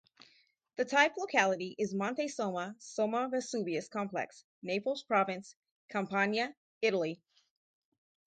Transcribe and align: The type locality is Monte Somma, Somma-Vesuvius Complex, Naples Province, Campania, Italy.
The 0.77 0.85
type 0.85 1.13
locality 1.15 1.75
is 1.77 1.93
Monte 1.93 2.25
Somma, 2.25 2.75
Somma-Vesuvius 2.79 3.87
Complex, 3.87 4.43
Naples 4.63 5.03
Province, 5.03 5.55
Campania, 5.91 6.55
Italy. 6.81 7.21